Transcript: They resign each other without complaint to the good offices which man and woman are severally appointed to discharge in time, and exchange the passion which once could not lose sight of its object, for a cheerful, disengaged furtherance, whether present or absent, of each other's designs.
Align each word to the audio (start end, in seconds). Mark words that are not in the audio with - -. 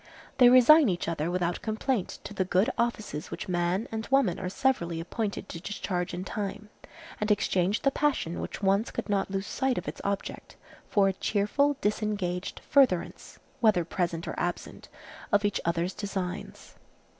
They 0.39 0.49
resign 0.49 0.89
each 0.89 1.07
other 1.07 1.29
without 1.29 1.61
complaint 1.61 2.17
to 2.23 2.33
the 2.33 2.43
good 2.43 2.71
offices 2.75 3.29
which 3.29 3.47
man 3.47 3.87
and 3.91 4.07
woman 4.07 4.39
are 4.39 4.49
severally 4.49 4.99
appointed 4.99 5.47
to 5.49 5.61
discharge 5.61 6.11
in 6.11 6.23
time, 6.23 6.69
and 7.19 7.29
exchange 7.29 7.83
the 7.83 7.91
passion 7.91 8.39
which 8.41 8.63
once 8.63 8.89
could 8.89 9.09
not 9.09 9.29
lose 9.29 9.45
sight 9.45 9.77
of 9.77 9.87
its 9.87 10.01
object, 10.03 10.55
for 10.89 11.07
a 11.09 11.13
cheerful, 11.13 11.77
disengaged 11.81 12.61
furtherance, 12.67 13.37
whether 13.59 13.85
present 13.85 14.27
or 14.27 14.33
absent, 14.39 14.89
of 15.31 15.45
each 15.45 15.61
other's 15.65 15.93
designs. 15.93 16.73